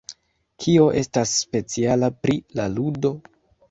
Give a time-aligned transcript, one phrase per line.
[0.65, 3.19] Kio estas speciala pri la ludo?